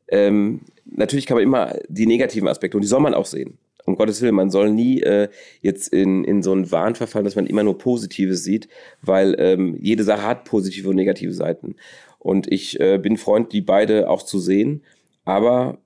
[0.08, 3.58] ähm, natürlich kann man immer die negativen Aspekte und die soll man auch sehen.
[3.86, 5.30] Um Gottes Willen, man soll nie äh,
[5.62, 8.68] jetzt in, in so einen Wahn verfallen, dass man immer nur Positives sieht,
[9.04, 11.76] weil ähm, jede Sache hat positive und negative Seiten.
[12.18, 14.84] Und ich äh, bin Freund, die beide auch zu sehen.
[15.24, 15.78] Aber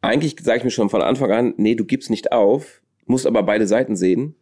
[0.00, 3.42] eigentlich sage ich mir schon von Anfang an, nee, du gibst nicht auf, musst aber
[3.42, 4.34] beide Seiten sehen,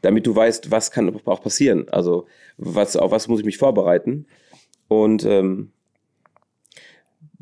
[0.00, 1.88] damit du weißt, was kann auch passieren.
[1.88, 4.26] Also was, auf was muss ich mich vorbereiten.
[4.88, 5.72] Und ähm,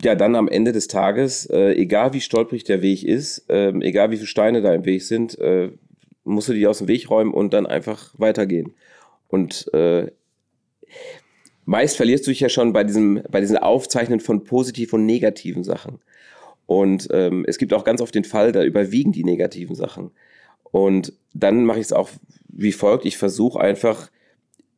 [0.02, 4.10] ja, dann am Ende des Tages, äh, egal wie stolprig der Weg ist, äh, egal
[4.10, 5.70] wie viele Steine da im Weg sind, äh,
[6.24, 8.74] musst du die aus dem Weg räumen und dann einfach weitergehen.
[9.28, 10.10] Und äh,
[11.64, 15.64] meist verlierst du dich ja schon bei diesem, bei diesem Aufzeichnen von positiven und negativen
[15.64, 16.00] Sachen.
[16.66, 20.12] Und ähm, es gibt auch ganz oft den Fall, da überwiegen die negativen Sachen.
[20.70, 22.08] Und dann mache ich es auch
[22.48, 23.04] wie folgt.
[23.06, 24.10] Ich versuche einfach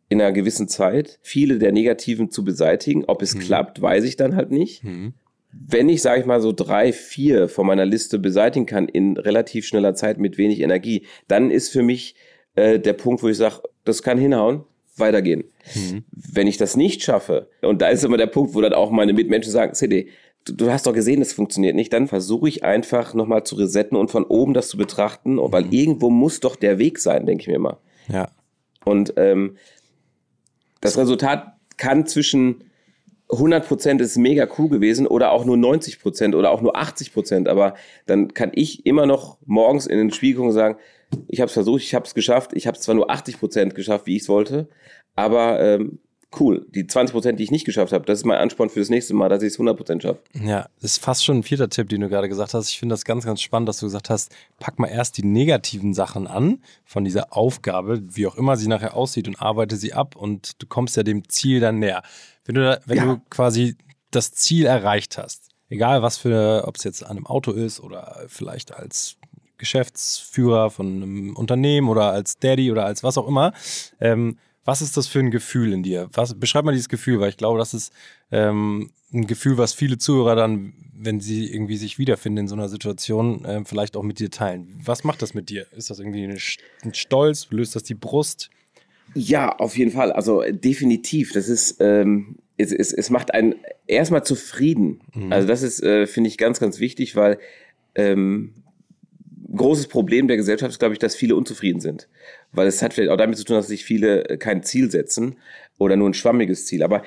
[0.09, 3.05] in einer gewissen Zeit viele der negativen zu beseitigen.
[3.07, 3.41] Ob es mhm.
[3.41, 4.85] klappt, weiß ich dann halt nicht.
[4.85, 5.15] Mhm.
[5.53, 9.67] Wenn ich, sage ich mal, so drei, vier von meiner Liste beseitigen kann in relativ
[9.67, 12.15] schneller Zeit mit wenig Energie, dann ist für mich
[12.55, 14.65] äh, der Punkt, wo ich sage, das kann hinhauen,
[14.97, 15.45] weitergehen.
[15.75, 16.05] Mhm.
[16.11, 19.13] Wenn ich das nicht schaffe, und da ist immer der Punkt, wo dann auch meine
[19.13, 20.09] Mitmenschen sagen, CD,
[20.45, 23.97] du, du hast doch gesehen, das funktioniert nicht, dann versuche ich einfach nochmal zu resetten
[23.97, 25.53] und von oben das zu betrachten, mhm.
[25.53, 27.79] weil irgendwo muss doch der Weg sein, denke ich mir immer.
[28.09, 28.29] Ja.
[28.85, 29.57] Und ähm,
[30.81, 32.65] das Resultat kann zwischen
[33.29, 37.75] 100% ist mega cool gewesen oder auch nur 90% oder auch nur 80%, aber
[38.05, 40.77] dann kann ich immer noch morgens in den Spiegel gucken und sagen,
[41.29, 42.53] ich habe es versucht, ich habe es geschafft.
[42.55, 44.69] Ich habe es zwar nur 80 Prozent geschafft, wie ich es wollte,
[45.15, 45.99] aber ähm,
[46.41, 46.67] cool.
[46.75, 49.15] Die 20 Prozent, die ich nicht geschafft habe, das ist mein Ansporn für das nächste
[49.15, 50.21] Mal, dass ich es 100 Prozent schaffe.
[50.35, 52.69] Ja, das ist fast schon ein vierter Tipp, den du gerade gesagt hast.
[52.71, 55.95] Ich finde das ganz, ganz spannend, dass du gesagt hast, pack mal erst die negativen
[55.95, 60.17] Sachen an von dieser Aufgabe, wie auch immer sie nachher aussieht und arbeite sie ab
[60.17, 62.03] und du kommst ja dem Ziel dann näher.
[62.45, 63.05] Wenn du, wenn ja.
[63.05, 63.77] du quasi
[64.11, 68.25] das Ziel erreicht hast, egal was für, ob es jetzt an einem Auto ist oder
[68.29, 69.17] vielleicht als
[69.63, 73.53] Geschäftsführer von einem Unternehmen oder als Daddy oder als was auch immer.
[74.01, 76.09] Ähm, was ist das für ein Gefühl in dir?
[76.13, 77.93] Was, beschreib mal dieses Gefühl, weil ich glaube, das ist
[78.31, 82.69] ähm, ein Gefühl, was viele Zuhörer dann, wenn sie irgendwie sich wiederfinden in so einer
[82.69, 84.81] Situation, äh, vielleicht auch mit dir teilen.
[84.85, 85.67] Was macht das mit dir?
[85.77, 87.49] Ist das irgendwie ein Stolz?
[87.51, 88.51] Löst das die Brust?
[89.15, 90.13] Ja, auf jeden Fall.
[90.13, 91.33] Also definitiv.
[91.33, 95.01] Das ist, ähm, es, es, es macht einen erstmal zufrieden.
[95.15, 95.33] Mhm.
[95.33, 97.39] Also das ist, äh, finde ich, ganz, ganz wichtig, weil
[97.95, 98.55] ähm,
[99.55, 102.09] großes Problem der Gesellschaft ist, glaube ich, dass viele unzufrieden sind.
[102.53, 105.37] Weil es hat vielleicht auch damit zu tun, dass sich viele äh, kein Ziel setzen
[105.79, 106.83] oder nur ein schwammiges Ziel.
[106.83, 107.03] Aber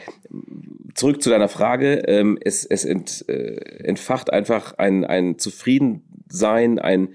[0.96, 7.10] zurück zu deiner Frage, ähm, es, es ent, äh, entfacht einfach ein, ein Zufriedensein, ein,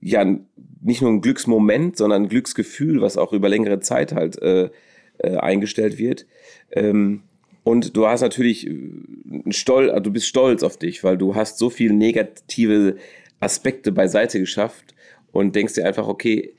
[0.00, 0.24] ja,
[0.82, 4.70] nicht nur ein Glücksmoment, sondern ein Glücksgefühl, was auch über längere Zeit halt äh,
[5.18, 6.26] äh, eingestellt wird.
[6.72, 7.22] Ähm,
[7.64, 11.58] und du hast natürlich einen Stolz, also du bist stolz auf dich, weil du hast
[11.58, 12.96] so viel negative
[13.40, 14.94] Aspekte beiseite geschafft
[15.32, 16.54] und denkst dir einfach, okay,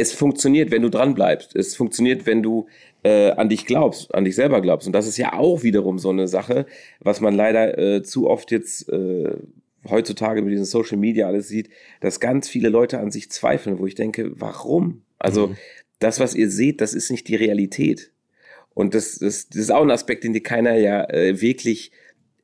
[0.00, 1.54] es funktioniert, wenn du dran bleibst.
[1.54, 2.66] Es funktioniert, wenn du
[3.02, 4.86] äh, an dich glaubst, an dich selber glaubst.
[4.86, 6.66] Und das ist ja auch wiederum so eine Sache,
[7.00, 9.34] was man leider äh, zu oft jetzt äh,
[9.88, 11.68] heutzutage mit diesen Social Media alles sieht,
[12.00, 15.02] dass ganz viele Leute an sich zweifeln, wo ich denke, warum?
[15.18, 15.56] Also mhm.
[15.98, 18.10] das, was ihr seht, das ist nicht die Realität.
[18.72, 21.92] Und das, das, das ist auch ein Aspekt, den dir keiner ja äh, wirklich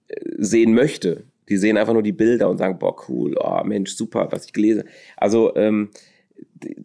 [0.08, 1.24] äh, sehen möchte.
[1.48, 4.52] Die sehen einfach nur die Bilder und sagen, boah, cool, oh Mensch, super, was ich
[4.52, 4.84] gelesen
[5.16, 5.90] Also ähm,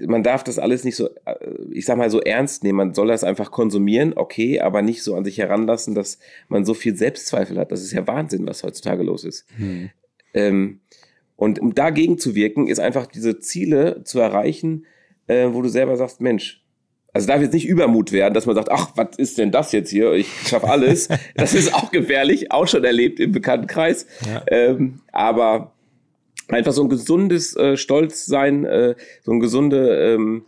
[0.06, 1.36] man darf das alles nicht so, äh,
[1.72, 2.78] ich sag mal, so ernst nehmen.
[2.78, 6.74] Man soll das einfach konsumieren, okay, aber nicht so an sich heranlassen, dass man so
[6.74, 7.72] viel Selbstzweifel hat.
[7.72, 9.46] Das ist ja Wahnsinn, was heutzutage los ist.
[9.58, 9.90] Hm.
[10.34, 10.80] Ähm,
[11.36, 14.86] und um dagegen zu wirken, ist einfach diese Ziele zu erreichen,
[15.28, 16.64] äh, wo du selber sagst, Mensch,
[17.14, 19.90] also darf jetzt nicht Übermut werden, dass man sagt, ach, was ist denn das jetzt
[19.90, 20.14] hier?
[20.14, 21.10] Ich schaffe alles.
[21.36, 24.08] das ist auch gefährlich, auch schon erlebt im Bekanntenkreis.
[24.26, 24.44] Ja.
[24.48, 25.74] Ähm, aber
[26.48, 30.46] einfach so ein gesundes äh, Stolzsein, äh, so eine gesunde ähm,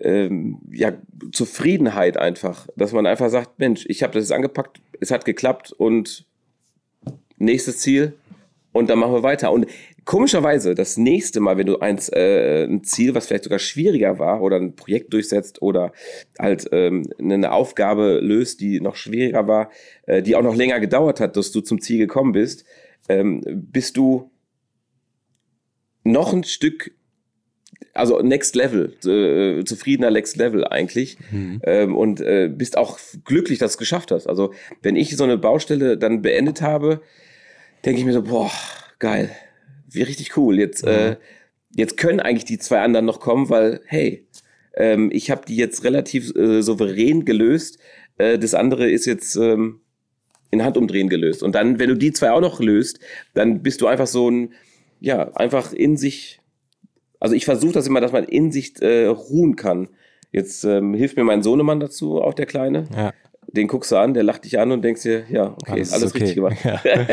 [0.00, 0.92] ähm, ja,
[1.32, 5.72] Zufriedenheit einfach, dass man einfach sagt, Mensch, ich habe das jetzt angepackt, es hat geklappt
[5.72, 6.24] und
[7.36, 8.14] nächstes Ziel
[8.72, 9.52] und dann machen wir weiter.
[9.52, 9.66] Und
[10.10, 14.42] Komischerweise, das nächste Mal, wenn du eins, äh, ein Ziel, was vielleicht sogar schwieriger war,
[14.42, 15.92] oder ein Projekt durchsetzt oder
[16.38, 19.70] halt ähm, eine Aufgabe löst, die noch schwieriger war,
[20.06, 22.64] äh, die auch noch länger gedauert hat, dass du zum Ziel gekommen bist,
[23.08, 24.30] ähm, bist du
[26.10, 26.92] noch ein Stück
[27.92, 31.60] also Next Level, äh, zufriedener Next Level eigentlich mhm.
[31.64, 34.26] ähm, und äh, bist auch glücklich, dass du es geschafft hast.
[34.26, 37.02] Also wenn ich so eine Baustelle dann beendet habe,
[37.84, 38.50] denke ich mir so, boah,
[38.98, 39.30] geil,
[39.90, 40.58] wie richtig cool.
[40.58, 40.90] Jetzt, mhm.
[40.90, 41.16] äh,
[41.74, 44.26] jetzt können eigentlich die zwei anderen noch kommen, weil, hey,
[44.74, 47.78] ähm, ich habe die jetzt relativ äh, souverän gelöst.
[48.18, 49.80] Äh, das andere ist jetzt ähm,
[50.50, 51.42] in Handumdrehen gelöst.
[51.42, 53.00] Und dann, wenn du die zwei auch noch löst,
[53.34, 54.52] dann bist du einfach so ein,
[55.00, 56.40] ja, einfach in sich.
[57.18, 59.88] Also ich versuche das immer, dass man in sich äh, ruhen kann.
[60.32, 62.86] Jetzt ähm, hilft mir mein Sohnemann dazu, auch der Kleine.
[62.96, 63.12] Ja.
[63.48, 66.10] Den guckst du an, der lacht dich an und denkst dir, ja, okay, alles, alles
[66.10, 66.18] okay.
[66.20, 66.56] richtig gemacht.
[66.64, 66.80] Ja.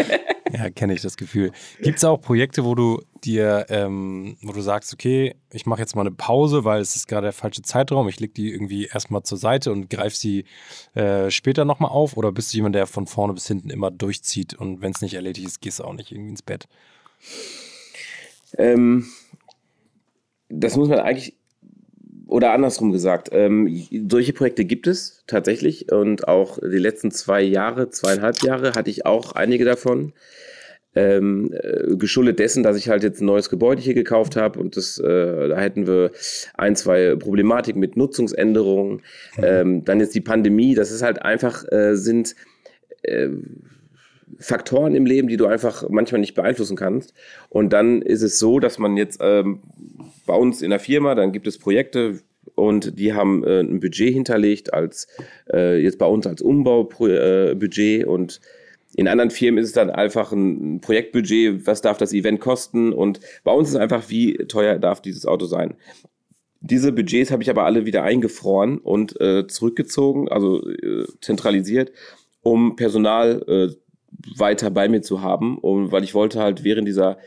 [0.54, 1.52] Ja, kenne ich das Gefühl.
[1.82, 5.96] Gibt es auch Projekte, wo du dir, ähm, wo du sagst, okay, ich mache jetzt
[5.96, 9.24] mal eine Pause, weil es ist gerade der falsche Zeitraum, ich lege die irgendwie erstmal
[9.24, 10.46] zur Seite und greife sie
[10.94, 12.18] äh, später nochmal auf?
[12.18, 15.16] Oder bist du jemand, der von vorne bis hinten immer durchzieht und wenn es nicht
[15.16, 16.68] erledigt ist, gehst du auch nicht irgendwie ins Bett?
[18.58, 19.06] Ähm,
[20.50, 21.38] das muss man eigentlich
[22.28, 27.90] oder andersrum gesagt, ähm, solche Projekte gibt es tatsächlich und auch die letzten zwei Jahre,
[27.90, 30.14] zweieinhalb Jahre hatte ich auch einige davon.
[30.96, 34.76] Ähm, äh, geschuldet dessen, dass ich halt jetzt ein neues Gebäude hier gekauft habe und
[34.78, 36.10] das, äh, da hätten wir
[36.56, 39.04] ein, zwei Problematiken mit Nutzungsänderungen.
[39.38, 39.44] Mhm.
[39.44, 42.36] Ähm, dann jetzt die Pandemie, das ist halt einfach, äh, sind
[43.04, 43.30] äh,
[44.40, 47.14] Faktoren im Leben, die du einfach manchmal nicht beeinflussen kannst.
[47.50, 49.62] Und dann ist es so, dass man jetzt ähm,
[50.26, 52.20] bei uns in der Firma, dann gibt es Projekte
[52.56, 55.08] und die haben äh, ein Budget hinterlegt als
[55.52, 58.42] äh, jetzt bei uns als Umbaubudget äh, und
[58.96, 63.20] in anderen Firmen ist es dann einfach ein Projektbudget, was darf das Event kosten und
[63.44, 65.76] bei uns ist einfach, wie teuer darf dieses Auto sein.
[66.62, 71.92] Diese Budgets habe ich aber alle wieder eingefroren und äh, zurückgezogen, also äh, zentralisiert,
[72.42, 73.76] um Personal äh,
[74.36, 77.18] weiter bei mir zu haben, und weil ich wollte halt während dieser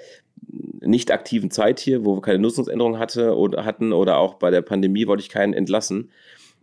[0.80, 4.62] nicht aktiven Zeit hier, wo wir keine Nutzungsänderung hatte oder hatten oder auch bei der
[4.62, 6.10] Pandemie wollte ich keinen entlassen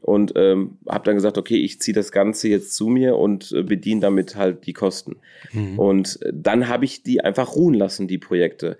[0.01, 3.63] und ähm, habe dann gesagt, okay, ich ziehe das Ganze jetzt zu mir und äh,
[3.63, 5.17] bediene damit halt die Kosten.
[5.51, 5.79] Mhm.
[5.79, 8.77] Und dann habe ich die einfach ruhen lassen, die Projekte.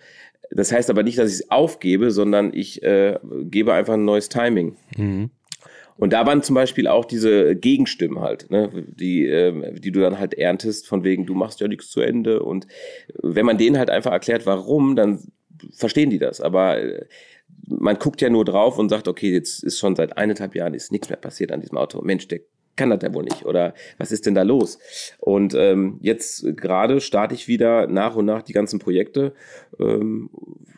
[0.52, 4.30] Das heißt aber nicht, dass ich es aufgebe, sondern ich äh, gebe einfach ein neues
[4.30, 4.76] Timing.
[4.96, 5.32] Mhm.
[5.98, 10.20] Und da waren zum Beispiel auch diese Gegenstimmen halt, ne, die, äh, die du dann
[10.20, 12.42] halt erntest, von wegen, du machst ja nichts zu Ende.
[12.44, 12.68] Und
[13.22, 15.20] wenn man denen halt einfach erklärt, warum, dann
[15.74, 16.40] verstehen die das.
[16.42, 17.06] Aber äh,
[17.68, 20.92] man guckt ja nur drauf und sagt, okay, jetzt ist schon seit eineinhalb Jahren ist
[20.92, 22.02] nichts mehr passiert an diesem Auto.
[22.02, 22.42] Mensch, der
[22.76, 23.46] kann das ja wohl nicht.
[23.46, 24.80] Oder was ist denn da los?
[25.20, 29.34] Und ähm, jetzt gerade starte ich wieder nach und nach die ganzen Projekte
[29.80, 30.30] ähm,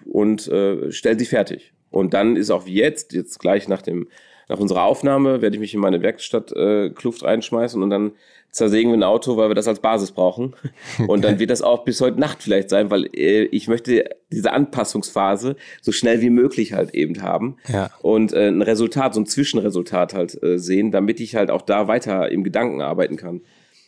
[0.06, 1.74] und äh, stelle sie fertig.
[1.92, 4.08] Und dann ist auch wie jetzt, jetzt gleich nach dem
[4.50, 8.12] nach unserer Aufnahme werde ich mich in meine Werkstattkluft äh, reinschmeißen und dann
[8.52, 10.56] zersägen wir ein Auto, weil wir das als Basis brauchen.
[11.08, 14.54] Und dann wird das auch bis heute Nacht vielleicht sein, weil äh, ich möchte diese
[14.54, 17.92] Anpassungsphase so schnell wie möglich halt eben haben ja.
[18.02, 21.88] und äh, ein Resultat, so ein Zwischenresultat halt äh, sehen, damit ich halt auch da
[21.88, 23.42] weiter im Gedanken arbeiten kann.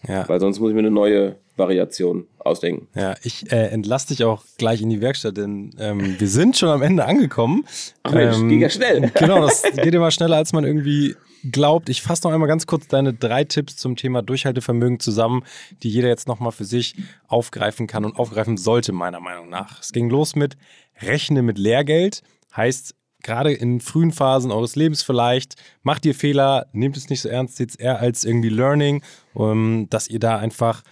[0.07, 0.27] Ja.
[0.27, 2.87] Weil sonst muss ich mir eine neue Variation ausdenken.
[2.95, 6.69] Ja, ich äh, entlasse dich auch gleich in die Werkstatt, denn ähm, wir sind schon
[6.69, 7.65] am Ende angekommen.
[8.03, 9.11] Ach Mensch, ähm, geht ja schnell.
[9.19, 11.15] Genau, das geht immer schneller, als man irgendwie
[11.51, 11.89] glaubt.
[11.89, 15.43] Ich fasse noch einmal ganz kurz deine drei Tipps zum Thema Durchhaltevermögen zusammen,
[15.83, 16.95] die jeder jetzt nochmal für sich
[17.27, 19.81] aufgreifen kann und aufgreifen sollte, meiner Meinung nach.
[19.81, 20.57] Es ging los mit
[21.01, 22.21] Rechne mit Lehrgeld.
[22.55, 27.29] Heißt, gerade in frühen Phasen eures Lebens vielleicht, macht ihr Fehler, nehmt es nicht so
[27.29, 29.03] ernst, seht es eher als irgendwie Learning,
[29.33, 30.83] um, dass ihr da einfach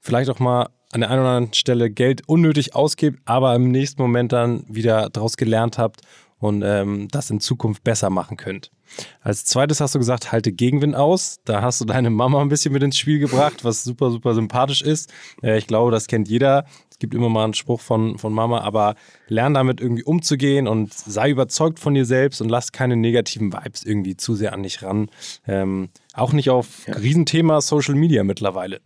[0.00, 4.02] vielleicht auch mal an der einen oder anderen Stelle Geld unnötig ausgibt, aber im nächsten
[4.02, 6.00] Moment dann wieder daraus gelernt habt
[6.38, 8.70] und ähm, das in Zukunft besser machen könnt.
[9.20, 11.38] Als zweites hast du gesagt, halte Gegenwind aus.
[11.44, 14.82] Da hast du deine Mama ein bisschen mit ins Spiel gebracht, was super, super sympathisch
[14.82, 15.12] ist.
[15.42, 16.64] Äh, ich glaube, das kennt jeder
[17.00, 18.94] gibt immer mal einen Spruch von, von Mama, aber
[19.26, 23.84] lern damit irgendwie umzugehen und sei überzeugt von dir selbst und lass keine negativen Vibes
[23.84, 25.10] irgendwie zu sehr an dich ran.
[25.48, 26.94] Ähm, auch nicht auf ja.
[26.94, 28.80] Riesenthema Social Media mittlerweile.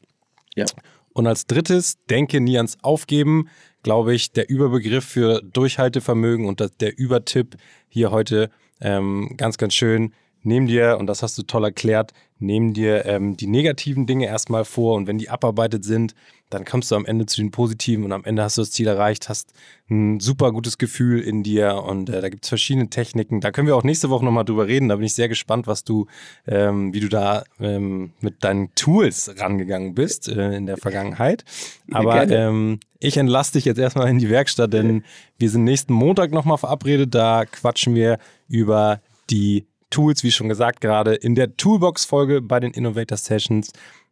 [0.55, 0.65] Ja.
[1.13, 3.49] Und als drittes, denke nie ans Aufgeben,
[3.83, 7.57] glaube ich, der Überbegriff für Durchhaltevermögen und der Übertipp
[7.89, 8.51] hier heute
[8.85, 10.13] ähm, ganz, ganz schön.
[10.45, 14.65] Nehm dir, und das hast du toll erklärt, nehm dir ähm, die negativen Dinge erstmal
[14.65, 16.15] vor und wenn die abarbeitet sind,
[16.51, 18.87] dann kommst du am Ende zu den positiven und am Ende hast du das Ziel
[18.87, 19.53] erreicht, hast
[19.91, 23.41] ein super gutes Gefühl in dir und äh, da gibt es verschiedene Techniken.
[23.41, 24.89] Da können wir auch nächste Woche nochmal drüber reden.
[24.89, 26.07] Da bin ich sehr gespannt, was du,
[26.47, 31.45] ähm, wie du da ähm, mit deinen Tools rangegangen bist äh, in der Vergangenheit.
[31.91, 35.03] Aber ähm, ich entlasse dich jetzt erstmal in die Werkstatt, denn
[35.39, 37.15] wir sind nächsten Montag nochmal verabredet.
[37.15, 42.73] Da quatschen wir über die Tools, wie schon gesagt, gerade in der Toolbox-Folge bei den
[42.73, 43.71] Innovator Sessions.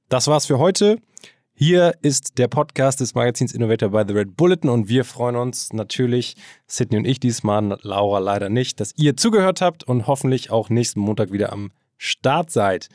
[0.09, 0.99] Das war's für heute.
[1.55, 5.73] Hier ist der Podcast des Magazins Innovator by the Red Bulletin und wir freuen uns
[5.73, 6.37] natürlich,
[6.69, 11.01] Sydney und ich diesmal, Laura leider nicht, dass ihr zugehört habt und hoffentlich auch nächsten
[11.01, 11.73] Montag wieder am
[12.05, 12.89] Start seid.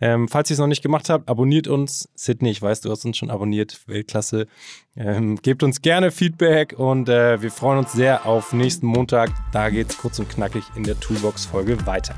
[0.00, 2.08] Ähm, falls ihr es noch nicht gemacht habt, abonniert uns.
[2.16, 3.78] Sydney, ich weiß, du hast uns schon abonniert.
[3.86, 4.48] Weltklasse.
[4.96, 9.30] Ähm, gebt uns gerne Feedback und äh, wir freuen uns sehr auf nächsten Montag.
[9.52, 12.16] Da geht es kurz und knackig in der Toolbox-Folge weiter.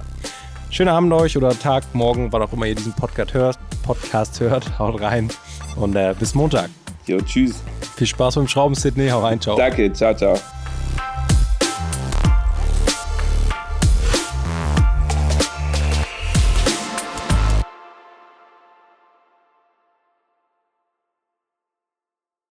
[0.70, 3.58] Schönen Abend euch oder Tag, morgen, wann auch immer ihr diesen Podcast hört.
[3.82, 4.78] Podcast hört.
[4.78, 5.28] Haut rein
[5.76, 6.70] und äh, bis Montag.
[7.04, 7.62] Jo, tschüss.
[7.96, 9.08] Viel Spaß beim Schrauben, Sydney.
[9.08, 9.58] Hau rein, ciao.
[9.58, 10.40] Danke, ciao, ciao.